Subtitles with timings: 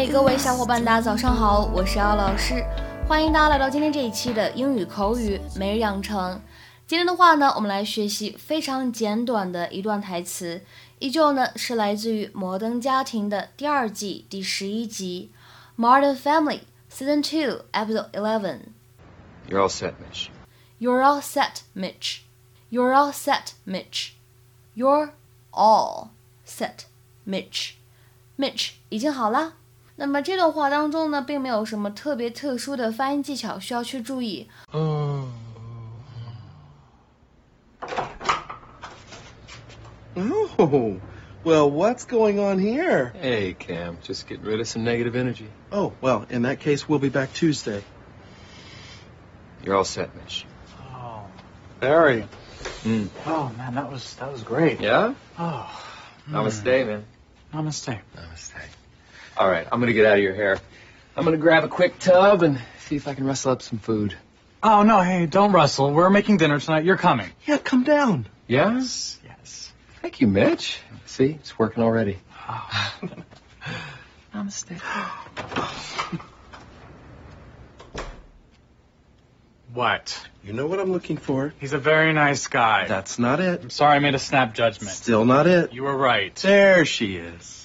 [0.00, 2.64] 嗨，各位小伙伴，大家早上好，我是姚老师，
[3.06, 6.40] 欢迎大家来到今天这一期的英语口语每日养成。
[6.86, 10.64] 今天的话呢，我们来学习非常简短的一段台词，
[11.00, 15.30] 依旧呢是来自于《摩登家庭》的第二季第十一集
[15.78, 16.60] 《Modern Family》
[16.90, 18.60] Season Two Episode Eleven。
[19.50, 20.28] You're all set, Mitch.
[20.78, 22.20] You're all set, Mitch.
[22.70, 24.12] You're all set, Mitch.
[24.74, 25.10] You're
[25.50, 26.08] all
[26.46, 26.86] set,
[27.26, 27.72] Mitch.
[28.38, 29.56] Mitch 已经好啦。
[29.99, 34.47] 那么这段话当中呢，并没有什么特别特殊的发音技巧需要去注意。
[34.73, 35.25] Oh,
[41.43, 43.13] well, what's going on here?
[43.21, 45.47] Hey, Cam, just getting rid of some negative energy.
[45.71, 47.83] Oh, well, in that case, we'll be back Tuesday.
[49.63, 50.45] You're all set, Mitch.
[50.93, 51.25] Oh,
[51.79, 52.27] Barry.
[52.83, 53.09] Mm.
[53.25, 54.79] Oh man, that was that was great.
[54.79, 55.13] Yeah?
[55.37, 55.69] Oh,
[56.29, 57.05] Namaste, man.
[57.53, 57.99] namaste.
[58.15, 58.53] Namaste.
[59.36, 60.58] All right, I'm gonna get out of your hair.
[61.16, 64.14] I'm gonna grab a quick tub and see if I can rustle up some food.
[64.62, 65.92] Oh no, hey, don't rustle.
[65.92, 66.84] We're making dinner tonight.
[66.84, 67.30] You're coming.
[67.46, 68.26] Yeah, come down.
[68.46, 69.18] Yes?
[69.24, 69.72] Yes.
[70.02, 70.80] Thank you, Mitch.
[71.06, 72.18] See, it's working already.
[72.48, 72.90] Oh.
[74.34, 74.80] Namaste.
[79.72, 80.26] What?
[80.42, 81.54] You know what I'm looking for.
[81.60, 82.88] He's a very nice guy.
[82.88, 83.62] That's not it.
[83.62, 84.92] I'm sorry I made a snap judgment.
[84.92, 85.72] Still not it.
[85.72, 86.34] You were right.
[86.36, 87.59] There she is.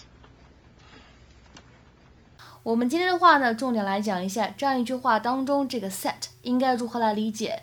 [2.66, 7.62] 我们今天的话呢，重点来讲一下这样一句话当中这个 set 应该如何来理解。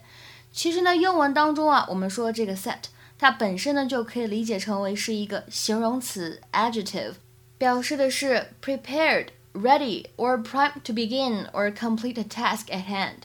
[0.53, 2.85] 其实呢，英文当中啊，我们说这个 set
[3.19, 7.15] 它本身呢就可以理解成为是一个形容词 adjective，
[7.59, 13.23] 表示的是 prepared, ready or prime to begin or complete a task at hand，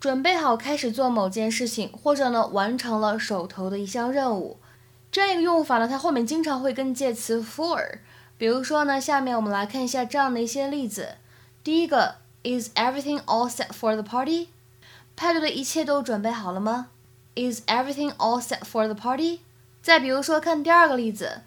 [0.00, 4.58] 准备好开始做某件事情，或者呢完成了手头的一项任务。
[5.12, 7.98] 这样一个用法呢，它后面经常会跟介词 for。
[8.38, 11.10] 比如说呢，下面我们来看一下这样的一些例子。
[11.64, 14.48] 第一个，Is everything all set for the party？
[15.14, 16.88] 派对的一切都准备好了吗
[17.36, 19.40] ？Is everything all set for the party？
[19.80, 21.42] 再比如说，看第二个例子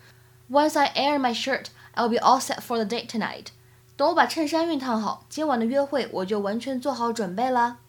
[0.50, 1.66] ，Once I iron my shirt,
[1.96, 3.48] I'll be all set for the date tonight。
[3.98, 7.80] 等我把衬衫熨烫好，今晚的约会我就完全做好准备啦。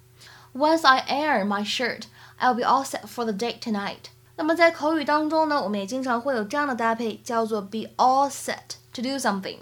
[0.52, 2.04] Once I iron my shirt,
[2.40, 4.10] I'll be all set for the date tonight。
[4.36, 9.58] 那么在口语当中呢，我们也经常会有这样的搭配，叫做 be all set to do something，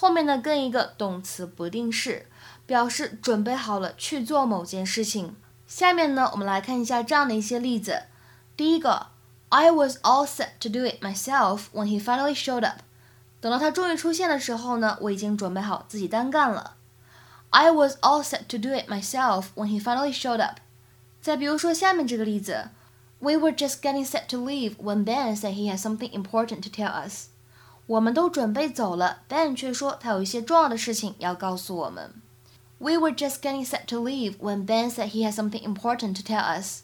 [0.00, 2.26] 后面呢跟一个动词不定式，
[2.64, 5.36] 表示准备好了去做某件事情。
[5.66, 8.04] 下面呢，我们来看一下这样的一些例子。
[8.56, 9.08] 第一个
[9.50, 12.78] ，I was all set to do it myself when he finally showed up。
[13.42, 16.76] 等到他终于出现的时候呢，我已经准备好自己单干了。
[17.50, 20.60] I was all set to do it myself when he finally showed up。
[21.20, 22.70] 再比如说下面这个例子
[23.18, 26.90] ，We were just getting set to leave when Ben said he had something important to tell
[27.06, 27.26] us。
[27.90, 32.14] 我们都准备走了，Ben 却说他有一些重要的事情要告诉我们。
[32.78, 36.44] We were just getting set to leave when Ben said he had something important to tell
[36.44, 36.82] us。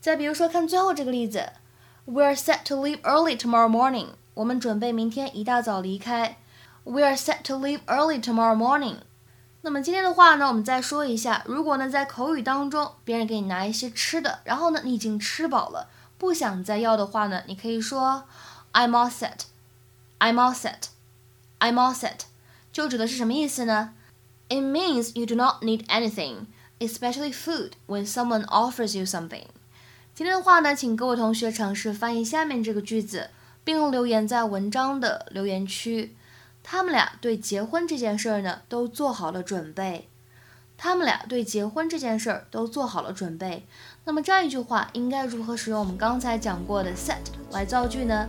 [0.00, 1.50] 再比如说，看最后这个例子
[2.06, 4.06] ，We are set to leave early tomorrow morning。
[4.32, 6.38] 我们准备明天一大早离开。
[6.84, 8.96] We are set to leave early tomorrow morning。
[9.60, 18.24] 那么今天的话呢，我们再说一下，如果呢在口语当中，别人给你拿一些吃的，然后呢你已经吃饱了，不想再要的话呢，你可以说
[18.72, 19.49] I'm all set。
[20.20, 20.90] I'm all set.
[21.58, 22.20] I'm all set.
[22.72, 23.94] 就指的是什么意思呢
[24.48, 26.46] ？It means you do not need anything,
[26.78, 29.46] especially food, when someone offers you something.
[30.14, 33.30] 今天的话呢，请各位同学尝试翻译下面这个句子，
[33.64, 36.14] 并留言在文章的留言区。
[36.62, 40.08] 他们俩对结婚这件事儿呢，都做好了准备。
[40.76, 43.66] 他们俩对结婚这件事儿都做好了准备。
[44.04, 47.18] 那么这样一句话应该如何使用我们刚才讲过的 set
[47.50, 48.28] 来造句呢？